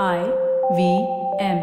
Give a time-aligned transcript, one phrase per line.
[0.00, 0.20] I
[0.76, 0.82] V
[1.38, 1.58] M.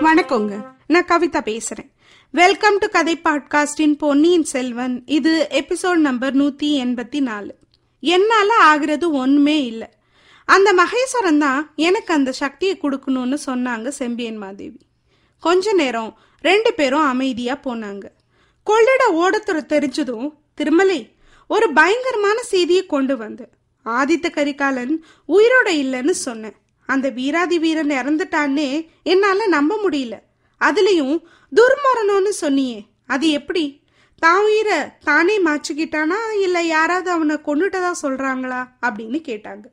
[0.00, 0.64] வணக்கங்க.
[0.86, 1.90] நான் கவிதா பேசுறேன்.
[2.30, 7.54] வெல்கம் டு கதை பாட்காஸ்டின் பொன்னியின் செல்வன் இது எபிசோட் நம்பர் நூத்தி எண்பத்தி நாலு.
[8.00, 9.88] என்னால ஆகிறது ஒண்ணுமே இல்லை.
[10.44, 14.80] அந்த மகேஸ்வரன் தான் எனக்கு அந்த சக்தியை கொடுக்கணும்னு சொன்னாங்க செம்பியன் மாதேவி.
[15.40, 18.04] கொஞ்ச நேரம் ரெண்டு பேரும் அமைதியா போனாங்க.
[18.62, 21.00] கொள்ளிட ஓடத்துற தெரிஞ்சதும் திருமலை
[21.48, 23.48] ஒரு பயங்கரமான செய்தியை கொண்டு வந்து
[23.84, 28.68] ஆதித்த கரிகாலன் உயிரோட இல்லைன்னு சொன்னேன் அந்த வீராதி வீரன் இறந்துட்டான்னே
[29.02, 30.18] என்னால நம்ப முடியல.
[30.60, 31.16] அதுலயும்
[31.52, 32.80] துர்மரணம்னு சொன்னியே.
[33.06, 33.64] அது எப்படி?
[34.18, 38.60] தான் உயிரை தானே மாச்சுக்கிட்டானா இல்ல யாராவது அவனை கொண்டுட்டதா சொல்றாங்களா?
[38.82, 39.64] அப்படின்னு கேட்டாங்க.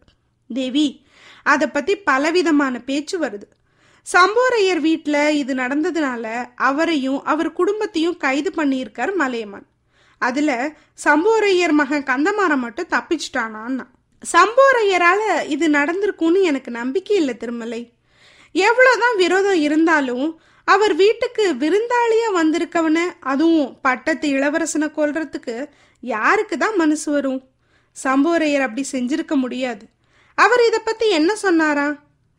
[0.53, 1.05] தேவி
[1.43, 3.47] அதை பத்தி பலவிதமான பேச்சு வருது.
[4.07, 9.65] சம்போரையர் வீட்டில் இது நடந்ததுனால அவரையும் அவர் குடும்பத்தையும் கைது பண்ணியிருக்கார் மலையமான்.
[10.17, 10.73] அதில்
[11.05, 13.85] சம்போரையர் மகன் கந்தமாரம் மட்டும் தப்பிச்சிட்டானான்னா.
[14.23, 17.81] சம்போரையரால் இது நடந்திருக்கும்னு எனக்கு நம்பிக்கை இல்லை திருமலை.
[18.55, 25.55] எவ்வளோதான் விரோதம் இருந்தாலும் அவர் வீட்டுக்கு விருந்தாளியாக வந்திருக்கவன அதுவும் பட்டத்து இளவரசனை கொல்றதுக்கு
[25.99, 27.41] யாருக்கு தான் மனசு வரும்?
[28.03, 29.85] சம்போரையர் அப்படி செஞ்சிருக்க முடியாது.
[30.37, 31.87] அவர் இதை பற்றி என்ன சொன்னாரா?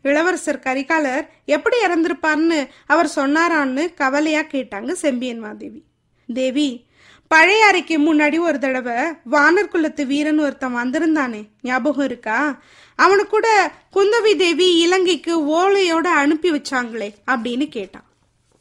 [0.04, 5.82] இளவரசர் கரிகாலர் எப்படி இறந்திருப்பார்னு அவர் சொன்னாரான்னு கவலையா கேட்டாங்க செம்பியன் மாதேவி.
[6.28, 6.86] தேவி
[7.28, 8.96] பழைய அறைக்கு முன்னாடி ஒரு தடவை
[9.30, 12.56] வானர் குலத்து வீரன் ஒருத்தன் வந்திருந்தானே ஞாபகம் இருக்கா?
[12.98, 13.46] அவனு கூட
[13.92, 18.04] குந்தவி தேவி இலங்கைக்கு ஓலையோட அனுப்பி வச்சாங்களே அப்படின்னு கேட்டான்.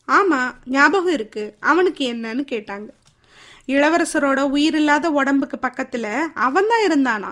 [0.07, 1.55] ஆமா ஞாபகம் இருக்கு.
[1.59, 2.87] அவனுக்கு என்னன்னு கேட்டாங்க.
[3.67, 7.31] இளவரசரோட உயிர் இல்லாத உடம்புக்கு பக்கத்துல அவன் தான் இருந்தானா.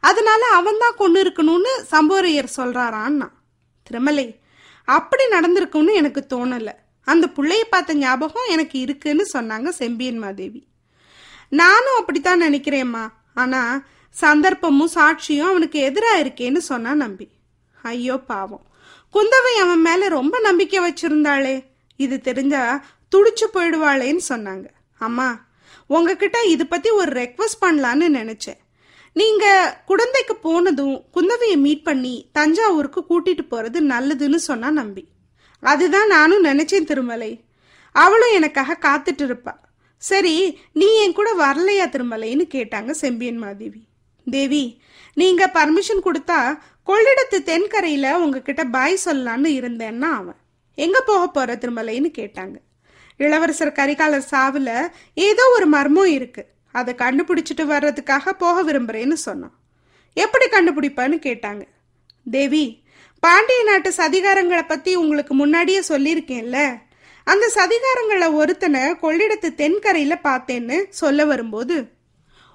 [0.00, 3.28] அதனால அவன் தான் கொண்டு இருக்கணும்னு சம்போரையர் சொல்றாரான்னா.
[3.90, 4.26] திருமலை.
[4.84, 6.74] அப்படி நடந்திருக்கும்னு எனக்கு தோணலை.
[7.04, 10.60] அந்த பிள்ளைய பார்த்த ஞாபகம் எனக்கு இருக்குன்னு சொன்னாங்க செம்பியன் மாதேவி.
[11.48, 13.04] நானும் அப்படித்தான் நினைக்கிறேம்மா.
[13.34, 13.60] ஆனா
[14.20, 17.28] சந்தர்ப்பமும் சாட்சியும் அவனுக்கு எதிராக இருக்கேன்னு சொன்னா நம்பி.
[17.82, 18.64] ஐயோ பாவம்.
[19.14, 21.54] குந்தவை அவன் மேல ரொம்ப நம்பிக்கை வச்சிருந்தாளே.
[21.96, 22.84] இது தெரிஞ்சா
[23.14, 24.66] துடிச்சு போயிடுவாளேன்னு சொன்னாங்க.
[24.98, 25.28] அம்மா
[25.86, 28.60] உங்ககிட்ட இது பத்தி ஒரு ரெக்வஸ்ட் பண்ணலான்னு நினைச்சேன்.
[29.12, 35.08] நீங்க குழந்தைக்கு போனதும் குந்தவையை மீட் பண்ணி தஞ்சாவூருக்கு கூட்டிட்டு போறது நல்லதுன்னு சொன்னா நம்பி.
[35.60, 37.40] அதுதான் நானும் நினைச்சேன் திருமலை.
[37.92, 39.54] அவளும் எனக்காக காத்துட்டு இருப்பா.
[39.96, 43.82] சரி நீ என் கூட வரலையா திருமலைன்னு கேட்டாங்க செம்பியன் மாதேவி.
[44.30, 44.82] தேவி
[45.14, 50.36] நீங்க பர்மிஷன் கொடுத்தா கொள்ளிடத்து தென்கரையில உங்ககிட்ட பாய் சொல்லலான்னு இருந்தேன்னா அவன்.
[50.74, 52.54] எங்க போக போற திருமலைன்னு கேட்டாங்க.
[53.16, 56.46] இளவரசர் கரிகாலர் சாவுல ஏதோ ஒரு மர்மம் இருக்கு.
[56.72, 59.54] அதை கண்டுபிடிச்சிட்டு வர்றதுக்காக போக விரும்புறேன்னு சொன்னான்.
[60.14, 61.62] எப்படி கண்டுபிடிப்பான்னு கேட்டாங்க.
[62.30, 62.82] தேவி
[63.20, 66.58] பாண்டிய நாட்டு சதிகாரங்களை பத்தி உங்களுக்கு முன்னாடியே சொல்லியிருக்கேன்ல.
[67.24, 71.76] அந்த சதிகாரங்களை ஒருத்தனை கொள்ளிடத்து தென்கரையில பார்த்தேன்னு சொல்ல வரும்போது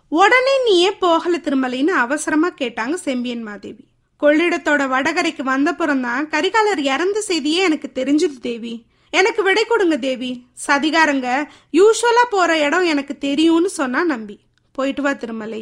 [0.08, 3.86] உடனே நீ ஏன் போகல திருமலைன்னு அவசரமா கேட்டாங்க செம்பியன் மாதேவி.
[4.20, 8.86] கொள்ளிடத்தோட வடகரைக்கு வந்தப்புறம் தான் கரிகாலர் இறந்த செய்தியே எனக்கு தெரிஞ்சது தேவி.
[9.22, 10.32] எனக்கு விடை கொடுங்க தேவி.
[10.68, 11.28] சதிகாரங்க
[11.74, 14.38] யூஸ்வலா போற இடம் எனக்கு தெரியும்னு சொன்னா நம்பி.
[14.72, 15.62] போயிட்டு வா திருமலை.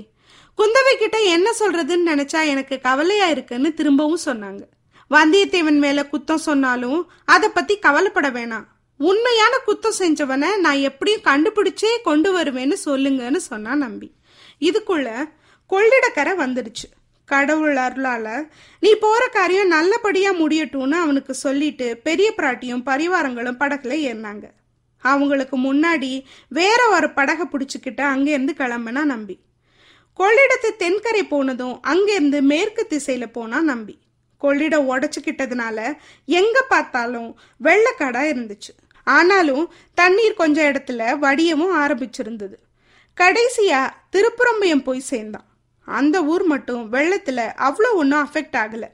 [0.57, 4.63] குந்தவை கிட்ட என்ன சொல்றதுன்னு நினைச்சா எனக்கு கவலையா இருக்குன்னு திரும்பவும் சொன்னாங்க.
[5.09, 8.67] வந்தியத்தேவன் மேல குத்தம் சொன்னாலும் அதை பத்தி கவலைப்பட வேணாம்.
[8.97, 14.09] உண்மையான குத்தம் செஞ்சவனை நான் எப்படியும் கண்டுபிடிச்சே கொண்டு வருவேன்னு சொல்லுங்கன்னு சொன்னா நம்பி.
[14.59, 15.07] இதுக்குள்ள
[15.69, 16.87] கொள்ளிடக்கரை வந்துடுச்சு.
[17.25, 18.47] கடவுள் அருளால.
[18.79, 24.43] நீ போற காரியம் நல்லபடியா முடியட்டும்னு அவனுக்கு சொல்லிட்டு பெரிய பிராட்டியும் பரிவாரங்களும் படகுல ஏறினாங்க.
[24.99, 29.39] அவங்களுக்கு முன்னாடி வேற ஒரு படகை பிடிச்சிக்கிட்டு அங்கேருந்து கிளம்புனா நம்பி.
[30.19, 33.99] கொள்ளிடத்து தென்கரை போனதும் அங்கேருந்து மேற்கு திசையில போனா நம்பி.
[34.41, 38.73] கொள்ளிடம் உடச்சுக்கிட்டதுனால எங்க பார்த்தாலும் வெள்ளக்காடா இருந்துச்சு.
[39.03, 42.55] ஆனாலும் தண்ணீர் கொஞ்ச இடத்துல வடியவும் ஆரம்பிச்சிருந்தது.
[43.21, 45.45] கடைசியா திருப்புறம்பயம் போய் சேர்ந்தான்.
[45.85, 48.89] அந்த ஊர் மட்டும் வெள்ளத்தில் அவ்வளோ ஒன்றும் அஃபெக்ட் ஆகலை.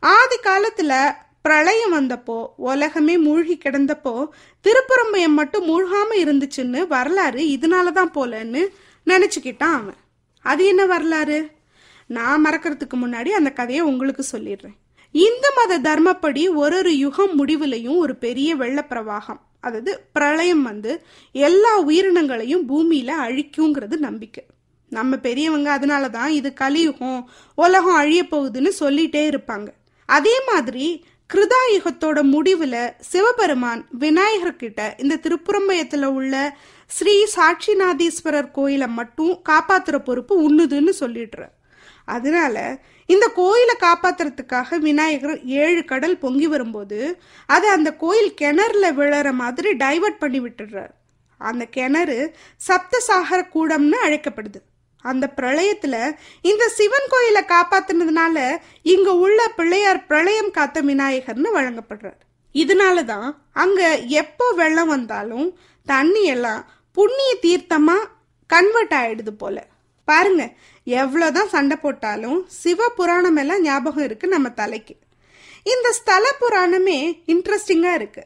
[0.00, 4.28] ஆதி காலத்தில் பிரளயம் வந்தப்போ உலகமே மூழ்கி கிடந்தப்போ
[4.64, 8.62] திருப்புறம்பயம் மட்டும் மூழ்காமல் இருந்துச்சுன்னு வரலாறு இதனால தான் போலன்னு
[9.06, 9.96] நினச்சிக்கிட்டான் அவன்.
[10.40, 11.50] அது என்ன வரலாறு?
[12.06, 14.76] நான் மறக்கிறதுக்கு முன்னாடி அந்த கதையை உங்களுக்கு சொல்லிடுறேன்.
[15.12, 22.66] இந்து மத தர்மப்படி ஒரு ஒரு யுகம் முடிவுலையும் ஒரு பெரிய வெள்ளப்பிரவாகம் அதாவது பிரளயம் வந்து எல்லா உயிரினங்களையும்
[22.66, 24.44] பூமியில் அழிக்குங்கிறது நம்பிக்கை.
[24.88, 29.68] நம்ம பெரியவங்க அதனால தான் இது கலியுகம் உலகம் அழிய போகுதுன்னு சொல்லிட்டே இருப்பாங்க.
[30.06, 36.56] அதே மாதிரி கிருதாயுகத்தோட முடிவில் சிவபெருமான் விநாயகர்கிட்ட இந்த திருப்புறம்பயத்தில் உள்ள
[36.86, 41.48] ஸ்ரீ சாட்சிநாதீஸ்வரர் கோயிலை மட்டும் காப்பாத்துற பொறுப்பு உண்ணுதுன்னு சொல்லிடுற
[42.04, 49.72] அதனால இந்த கோயிலை காப்பாத்துறதுக்காக விநாயகர் ஏழு கடல் பொங்கி வரும்போது அதை அந்த கோயில் கிணறுல விழற மாதிரி
[49.72, 50.94] டைவர்ட் பண்ணி விட்டுடுறார்.
[51.38, 52.36] அந்த கிணறு
[52.68, 54.60] சப்தசாகர கூடம்னு அழைக்கப்படுது.
[55.12, 55.96] அந்த பிரளயத்துல
[56.50, 58.36] இந்த சிவன் கோயிலை காப்பாத்தினதுனால
[58.94, 62.20] இங்க உள்ள பிள்ளையார் பிரளயம் காத்த விநாயகர்னு வழங்கப்படுறார்.
[62.54, 63.28] இதனால தான்
[63.62, 63.80] அங்க
[64.20, 65.48] எப்போ வெள்ளம் வந்தாலும்
[65.86, 66.62] தண்ணி எல்லாம்
[66.96, 67.96] புண்ணிய தீர்த்தமா
[68.50, 69.56] கன்வெர்ட் ஆயிடுது போல.
[70.08, 70.44] பாருங்க
[70.86, 74.94] எவ்வளோதான் சண்டை போட்டாலும் சிவ புராணம் எல்லாம் ஞாபகம் இருக்கு நம்ம தலைக்கு.
[75.74, 76.98] இந்த ஸ்தல புராணமே
[77.32, 78.24] இன்ட்ரெஸ்டிங்காக இருக்கு.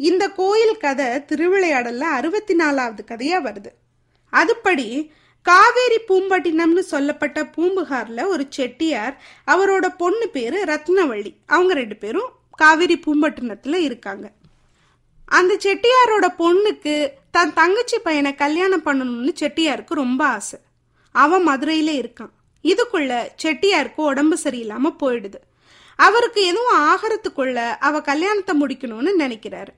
[0.00, 3.70] இந்த கோயில் கதை திருவிளையாடல்ல அறுபத்தி நாலாவது கதையா வருது.
[4.32, 4.88] அதுபடி
[5.46, 11.34] காவேரி பூம்பட்டினம்னு சொல்லப்பட்ட பூம்புகார்ல ஒரு செட்டியார் அவரோட பொண்ணு பேரு ரத்னவள்ளி.
[11.46, 14.30] அவங்க ரெண்டு பேரும் காவேரி பூம்பட்டினத்துல இருக்காங்க.
[15.24, 20.58] அந்த செட்டியாரோட பொண்ணுக்கு தன் தங்கச்சி பையனை கல்யாணம் பண்ணணும்னு செட்டியாருக்கு ரொம்ப ஆசை.
[21.12, 22.32] அவன் மதுரையில இருக்கான்.
[22.62, 25.40] இதுக்குள்ள செட்டியாருக்கு உடம்பு சரியில்லாம போயிடுது.
[25.96, 29.72] அவருக்கு எதுவும் ஆகிறதுக்குள்ள அவ கல்யாணத்தை முடிக்கணும்னு நினைக்கிறாரு.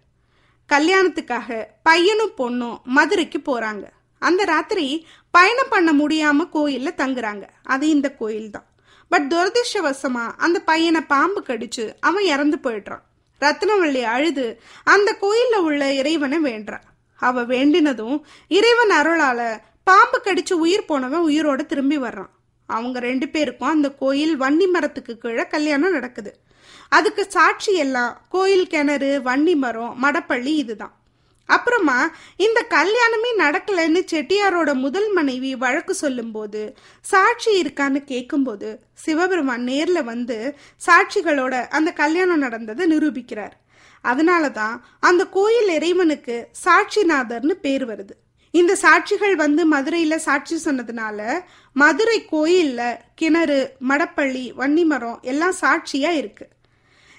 [0.69, 3.85] கல்யாணத்துக்காக பையனும் பொண்ணும் மதுரைக்கு போறாங்க.
[4.21, 7.43] அந்த ராத்திரி பயணம் பண்ண முடியாம கோயிலில் தங்குறாங்க.
[7.63, 8.67] அது இந்த கோயில் தான்
[9.09, 13.05] பட் துரதிருஷ்டவசமா அந்த பையனை பாம்பு கடிச்சு அவன் இறந்து போயிடுறான்.
[13.41, 16.79] ரத்னவள்ளி அழுது அந்த கோயிலில் உள்ள இறைவனை வேண்டுறா.
[17.17, 22.33] அவ வேண்டினதும் இறைவன் அருளால பாம்பு கடிச்சு உயிர் போனவன் உயிரோட திரும்பி வர்றான்.
[22.67, 26.39] அவங்க ரெண்டு பேருக்கும் அந்த கோயில் வன்னி மரத்துக்கு கீழே கல்யாணம் நடக்குது.
[26.89, 30.98] அதுக்கு சாட்சி எல்லாம் கோயில் கிணறு வன்னி மரம் மடப்பள்ளி இதுதான்.
[31.49, 31.99] அப்புறமா
[32.47, 36.63] இந்த கல்யாணமே நடக்கலைன்னு செட்டியாரோட முதல் மனைவி வழக்கு சொல்லும்போது
[37.05, 38.71] சாட்சி இருக்கான்னு கேட்கும்போது
[39.05, 40.39] சிவபெருமான் நேரில் வந்து
[40.87, 43.57] சாட்சிகளோட அந்த கல்யாணம் நடந்ததை நிரூபிக்கிறார்.
[44.05, 44.77] அதனால தான்
[45.09, 48.15] அந்த கோயில் இறைவனுக்கு சாட்சிநாதர்னு பேர் வருது.
[48.55, 51.19] இந்த சாட்சிகள் வந்து மதுரையில் சாட்சி சொன்னதுனால
[51.77, 53.59] மதுரை கோயிலில் கிணறு
[53.89, 56.55] மடப்பள்ளி வன்னிமரம் எல்லாம் சாட்சியாக இருக்குது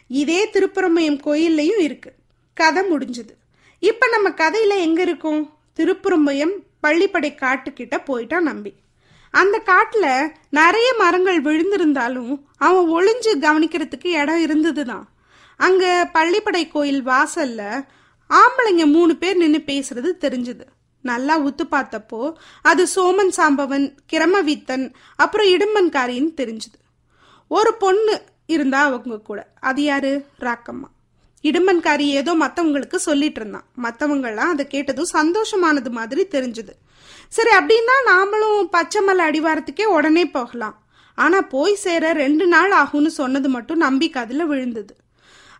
[0.09, 2.17] இதே திருப்புறமயம் கோயில்லையும் இருக்குது
[2.57, 3.33] கதை முடிஞ்சது.
[3.79, 5.53] இப்போ நம்ம கதையில் எங்கே இருக்கோம்?
[5.79, 6.55] திருப்புறம்பயம்
[6.87, 8.73] பள்ளிப்படை காட்டுக்கிட்ட போயிட்டான் நம்பி.
[9.31, 15.05] அந்த காட்டில் நிறைய மரங்கள் விழுந்திருந்தாலும் அவன் ஒளிஞ்சு கவனிக்கிறதுக்கு இடம் இருந்ததுதான்.
[15.55, 17.85] அங்கே பள்ளிப்படை கோயில் வாசலில்
[18.29, 20.65] ஆம்பளைங்க மூணு பேர் நின்று பேசுறது தெரிஞ்சுது.
[21.01, 26.79] நல்லா உத்து பார்த்தப்போ அது சோமன் சாம்பவன் கிரமவித்தன் அப்புறம் இடும்பன்காரின்னு தெரிஞ்சுது.
[27.47, 29.51] ஒரு பொண்ணு இருந்தா அவங்க கூட.
[29.59, 30.25] அது யாரு?
[30.39, 30.89] ராக்கம்மா.
[31.43, 33.65] இடும்பன்காரி ஏதோ மற்றவங்களுக்கு சொல்லிட்டு இருந்தான்.
[33.85, 36.73] மற்றவங்கெல்லாம் அதை கேட்டதும் சந்தோஷமானது மாதிரி தெரிஞ்சுது.
[37.37, 40.77] சரி அப்படின்னா நாமளும் பச்சைமலை அடிவாரத்துக்கே உடனே போகலாம்.
[41.17, 44.93] ஆனால் போய் சேர ரெண்டு நாள் ஆகும்னு சொன்னது மட்டும் நம்பிக்கை அதில் விழுந்தது.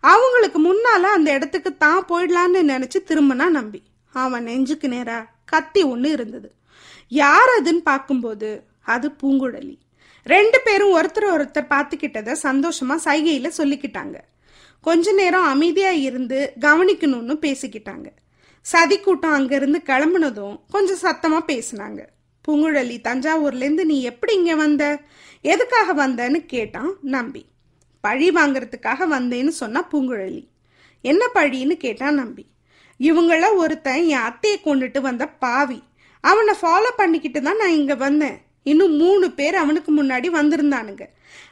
[0.04, 3.80] அவங்களுக்கு முன்னால் அந்த இடத்துக்கு தான் போயிடலான்னு நினச்சி திரும்பினா நம்பி.
[4.14, 6.48] அவன் நெஞ்சுக்கு நேராக கத்தி ஒன்று இருந்தது.
[7.08, 8.50] யார் அதுன்னு பார்க்கும்போது
[8.94, 9.76] அது பூங்குழலி.
[10.26, 14.16] ரெண்டு பேரும் ஒருத்தர் ஒருத்தர் பார்த்துக்கிட்டத சந்தோஷமாக சைகையில் சொல்லிக்கிட்டாங்க.
[14.80, 18.08] கொஞ்ச நேரம் அமைதியா இருந்து கவனிக்கணும்னு பேசிக்கிட்டாங்க.
[18.66, 22.00] சதி கூட்டம் அங்கிருந்து கிளம்புனதும் கொஞ்சம் சத்தமா பேசினாங்க.
[22.48, 24.84] பூங்குழலி தஞ்சாவூர்லேருந்து நீ எப்படி இங்க வந்த?
[25.42, 27.42] எதுக்காக வந்தன்னு கேட்டான் நம்பி.
[28.00, 30.42] பழி வாங்கறதுக்காக வந்தேன்னு சொன்னா பூங்குழலி.
[31.04, 32.44] என்ன பழின்னு கேட்டான் நம்பி.
[33.00, 35.82] இவங்கள ஒருத்தன் என் அத்தையை கொண்டுட்டு வந்த பாவி.
[36.24, 38.38] அவனை ஃபாலோ பண்ணிக்கிட்டு தான் நான் இங்க வந்தேன்.
[38.62, 41.04] இன்னும் மூணு பேர் அவனுக்கு முன்னாடி வந்திருந்தானுங்க.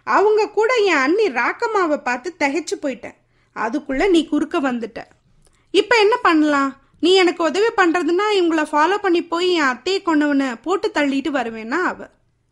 [0.04, 3.17] அவங்க கூட என் அண்ணி ராக்கம்மாவை பார்த்து தகைச்சு போயிட்டேன்.
[3.64, 5.00] அதுக்குள்ள நீ குறுக்க வந்துட்ட.
[5.70, 6.70] இப்ப என்ன பண்ணலாம்?
[7.00, 12.08] நீ எனக்கு உதவி பண்றதுன்னா இவங்கள ஃபாலோ பண்ணி போய் என் அத்தையை கொண்டவனை போட்டு தள்ளிட்டு வருவேன்னா அவ.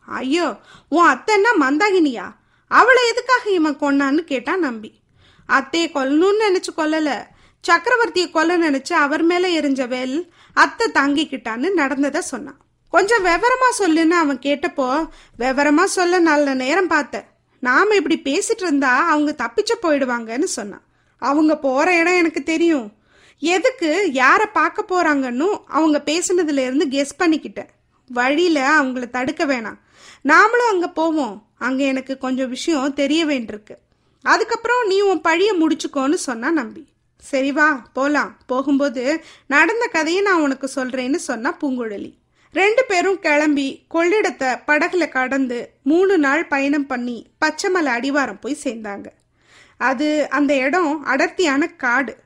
[0.08, 0.48] ஐயோ
[0.88, 2.26] உன் அத்தைன்னா மந்தாகினியா?
[2.70, 4.90] அவளை எதுக்காக இவன் கொன்னான்னு கேட்டான் நம்பி.
[5.48, 7.10] அத்தையை கொல்லணும்னு நினைச்சு கொல்லல.
[7.64, 10.16] சக்கரவர்த்தியை கொல்ல நினைச்சு அவர் மேல எரிஞ்ச வேல்
[10.54, 12.60] அத்தை தாங்கிக்கிட்டான்னு நடந்ததை சொன்னான்.
[12.92, 14.88] கொஞ்சம் விவரமா சொல்லுன்னு அவன் கேட்டப்போ
[15.38, 17.26] விவரமா சொல்ல நல்ல நேரம் பார்த்தேன்
[17.62, 20.85] நாம இப்படி பேசிட்டு இருந்தா அவங்க தப்பிச்சு போயிடுவாங்கன்னு சொன்னான்.
[21.18, 22.92] அவங்க போற இடம் எனக்கு தெரியும்.
[23.38, 27.68] எதுக்கு யாரை பார்க்க போறாங்கன்னு அவங்க பேசுனதுல இருந்து கெஸ் பண்ணிக்கிட்டேன்
[28.08, 29.78] வழியில அவங்கள தடுக்க வேணாம்.
[30.24, 31.46] நாமளும் அங்க போவோம்.
[31.58, 33.76] அங்க எனக்கு கொஞ்சம் விஷயம் தெரிய வேண்டியிருக்கு.
[34.22, 36.86] அதுக்கப்புறம் நீ உன் பழிய முடிச்சுக்கோன்னு சொன்னா நம்பி.
[37.18, 38.38] சரி வா போலாம்.
[38.46, 42.12] போகும்போது நடந்த கதையை நான் உனக்கு சொல்றேன்னு சொன்னா பூங்குழலி.
[42.52, 49.06] ரெண்டு பேரும் கிளம்பி கொள்ளிடத்தை படகுல கடந்து மூணு நாள் பயணம் பண்ணி பச்சைமலை அடிவாரம் போய் சேர்ந்தாங்க.
[49.76, 52.16] அது அந்த இடம் அடர்த்தியான காடு.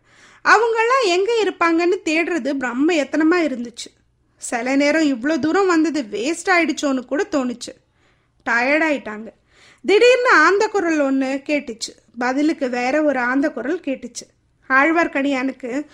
[0.44, 3.88] அவங்கெல்லாம் எங்கே இருப்பாங்கன்னு தேடுறது பிரம்ம எத்தனமாக இருந்துச்சு.
[4.36, 7.72] சில நேரம் இவ்வளோ தூரம் வந்தது வேஸ்ட் ஆயிடுச்சோன்னு கூட தோணுச்சு.
[8.46, 9.28] டயர்ட் ஆயிட்டாங்க.
[9.84, 11.92] திடீர்னு ஆந்த குரல் ஒன்று கேட்டுச்சு.
[12.18, 14.24] பதிலுக்கு வேற ஒரு ஆந்த குரல் கேட்டுச்சு.
[14.68, 15.86] ஆழ்வார்க்கடியானுக்கு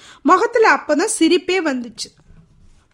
[0.64, 2.08] அப்போ தான் சிரிப்பே வந்துச்சு.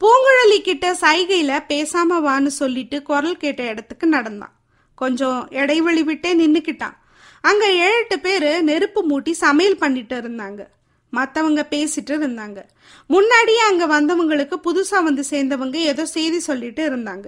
[0.01, 4.55] பூங்குழலி கிட்ட சைகையில் பேசாம வான்னு சொல்லிட்டு குரல் கேட்ட இடத்துக்கு நடந்தான்.
[4.95, 6.97] கொஞ்சம் இடைவெளி விட்டே நின்றுக்கிட்டான்
[7.43, 10.67] அங்க ஏழு எட்டு பேர் நெருப்பு மூட்டி சமையல் பண்ணிட்டு இருந்தாங்க.
[11.13, 12.63] மற்றவங்க பேசிட்டு இருந்தாங்க.
[13.07, 17.27] முன்னாடியே அங்க வந்தவங்களுக்கு புதுசா வந்து சேர்ந்தவங்க ஏதோ செய்தி சொல்லிட்டு இருந்தாங்க.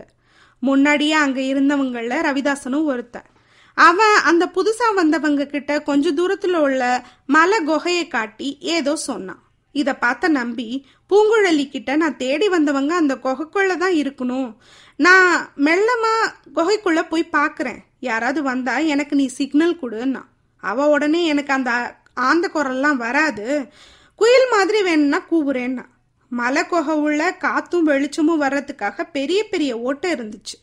[0.58, 3.28] முன்னாடியே அங்க இருந்தவங்கள ரவிதாசனும் ஒருத்தன்.
[3.74, 9.43] அவன் அந்த புதுசா வந்தவங்க கிட்ட கொஞ்ச தூரத்துல உள்ள மலை குகையை காட்டி ஏதோ சொன்னான்.
[9.80, 10.66] இதை பார்த்த நம்பி
[11.10, 14.50] பூங்குழலி கிட்ட நான் தேடி வந்தவங்க அந்த குகைக்குள்ள தான் இருக்கணும்.
[14.96, 16.14] நான் மெல்லமா
[16.54, 17.80] குகைக்குள்ள போய் பார்க்குறேன்.
[18.00, 20.22] யாராவது வந்தா எனக்கு நீ சிக்னல் கொடுன்னா.
[20.62, 21.72] அவ உடனே எனக்கு அந்த
[22.28, 23.46] ஆந்த குரல்லாம் வராது.
[24.16, 25.84] குயில் மாதிரி வேணும்னா கூவுறேன்னா.
[26.32, 30.56] மலை குகை உள்ள காத்தும் வெளிச்சமும் வர்றதுக்காக பெரிய பெரிய ஓட்டை இருந்துச்சு.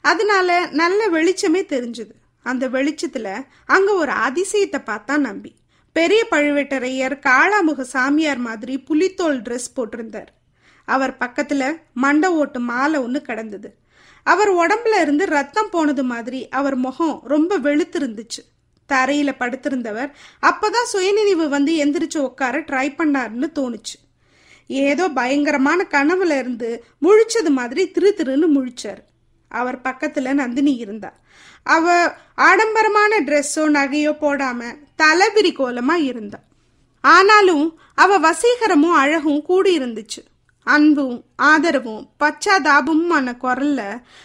[0.00, 2.14] அதனால நல்ல வெளிச்சமே தெரிஞ்சுது.
[2.42, 3.28] அந்த வெளிச்சத்துல
[3.66, 5.52] அங்க ஒரு அதிசயத்தை பார்த்தா நம்பி.
[5.94, 10.30] பெரிய பழுவேட்டரையர் காளாமுக சாமியார் மாதிரி புலித்தோல் ட்ரெஸ் போட்டிருந்தார்.
[10.88, 11.62] அவர் பக்கத்துல
[11.94, 13.68] மண்டை ஓட்டு மாலை ஒன்று கிடந்தது.
[14.26, 18.42] அவர் உடம்புல இருந்து ரத்தம் போனது மாதிரி அவர் முகம் ரொம்ப வெளுத்திருந்துச்சு.
[18.92, 20.10] தரையில படுத்திருந்தவர்
[20.42, 23.96] அப்பதான் சுயநினைவு வந்து எந்திரிச்சு உட்கார ட்ரை பண்ணாருன்னு தோணுச்சு.
[24.66, 29.02] ஏதோ பயங்கரமான கனவுல இருந்து முழிச்சது மாதிரி திரு திருன்னு முழிச்சார்.
[29.60, 31.10] அவர் பக்கத்துல நந்தினி இருந்தா.
[31.76, 31.94] அவ
[32.48, 34.60] ஆடம்பரமான ட்ரெஸ்ஸோ நகையோ போடாம
[35.02, 36.40] தலைவிரி கோலமா இருந்தா.
[37.04, 40.20] ஆனாலும் அவ வசீகரமும் அழகும் கூடி இருந்துச்சு.
[40.66, 43.80] அன்பும் ஆதரவும் பச்சாதாபமுமான குரல்ல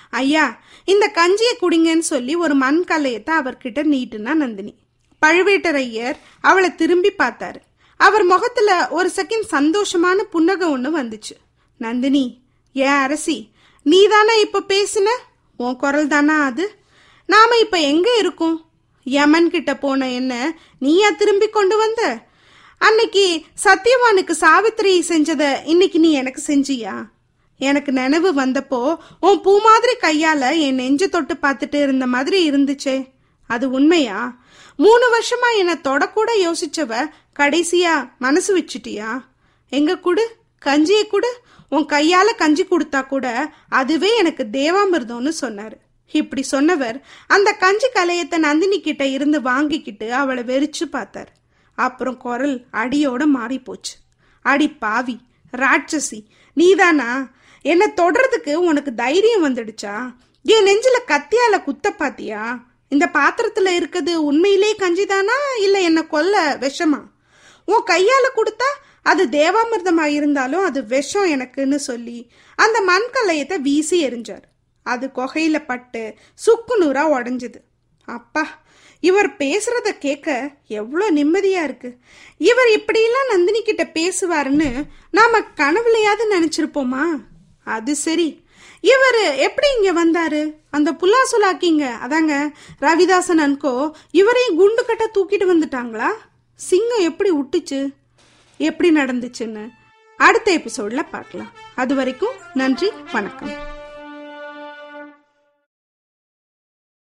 [0.10, 0.46] ஐயா
[0.86, 4.74] இந்த கஞ்சியை குடிங்கன்னு சொல்லி ஒரு மண் கலையத்தை அவர்கிட்ட நீட்டுனா நந்தினி.
[5.22, 7.60] பழுவேட்டரையர் அவளை திரும்பி பார்த்தாரு.
[8.00, 11.36] அவர் முகத்துல ஒரு செகண்ட் சந்தோஷமான புன்னகை ஒன்று வந்துச்சு.
[11.80, 12.26] நந்தினி
[12.76, 13.38] ஏன் அரசி
[13.90, 15.08] நீ தானே இப்ப பேசின?
[15.58, 16.76] உன் குரல் தானா அது?
[17.26, 18.66] நாம இப்ப எங்க இருக்கோம்?
[19.04, 22.20] யமன் கிட்ட போன என்ன நீயா திரும்பி கொண்டு வந்த?
[22.78, 27.04] அன்னைக்கு சத்தியவானுக்கு சாவித்திரி செஞ்சத இன்னைக்கு நீ எனக்கு செஞ்சியா?
[27.58, 33.06] எனக்கு நினைவு வந்தப்போ உன் பூ மாதிரி கையால என் நெஞ்ச தொட்டு பார்த்துட்டு இருந்த மாதிரி இருந்துச்சே.
[33.48, 34.38] அது உண்மையா?
[34.76, 39.20] மூணு வருஷமா என்னை தொடக்கூட யோசிச்சவ கடைசியா மனசு வச்சுட்டியா?
[39.70, 40.39] எங்க குடு?
[40.66, 41.28] கஞ்சியை கூட
[41.70, 43.28] உன் கையால கஞ்சி கொடுத்தா கூட
[43.70, 45.78] அதுவே எனக்கு தேவாமிர்தம்னு சொன்னாரு.
[46.12, 46.98] இப்படி சொன்னவர்
[47.28, 51.32] அந்த கஞ்சி கலையத்தை நந்தினி கிட்ட இருந்து வாங்கிக்கிட்டு அவளை வெறிச்சு பார்த்தாரு.
[51.78, 53.94] அப்புறம் குரல் அடியோட மாறி போச்சு
[54.42, 55.16] அடி பாவி
[55.58, 56.20] ராட்சசி
[56.54, 57.10] நீதானா?
[57.62, 59.96] என்னை தொடர்றதுக்கு உனக்கு தைரியம் வந்துடுச்சா?
[60.46, 62.44] என் நெஞ்சில கத்தியால குத்த பாத்தியா?
[62.88, 65.38] இந்த பாத்திரத்துல இருக்குது உண்மையிலே கஞ்சிதானா?
[65.60, 67.02] இல்ல என்ன கொல்ல விஷமா?
[67.66, 68.70] உன் கையால கொடுத்தா
[69.10, 72.18] அது தேவாமிர்தமாக இருந்தாலும் அது விஷம் எனக்குன்னு சொல்லி
[72.64, 74.46] அந்த மண்கலையத்தை வீசி எறிஞ்சார்.
[74.86, 76.02] அது கொகையில் பட்டு
[76.46, 77.60] சுக்கு நூறா உடஞ்சது.
[78.08, 78.44] அப்பா
[79.04, 80.28] இவர் பேசுறத கேட்க
[80.80, 81.90] எவ்வளோ நிம்மதியா இருக்கு.
[82.50, 84.70] இவர் இப்படியெல்லாம் நந்தினி கிட்ட பேசுவாருன்னு
[85.18, 87.04] நாம கனவுலையாவது நினைச்சிருப்போமா?
[87.76, 88.30] அது சரி.
[88.94, 90.42] இவர் எப்படி இங்கே வந்தாரு?
[90.76, 92.34] அந்த புல்லா சுலாக்கிங்க அதாங்க
[92.86, 93.74] ரவிதாசன் அன்கோ
[94.22, 96.10] இவரையும் குண்டு கட்ட தூக்கிட்டு வந்துட்டாங்களா?
[96.60, 97.80] சிங்கம் எப்படி விட்டுச்சு
[98.68, 99.64] எப்படி நடந்துச்சுன்னு
[100.18, 101.52] அடுத்த எபிசோட்ல பார்க்கலாம்.
[101.76, 103.52] அது வரைக்கும் நன்றி வணக்கம்.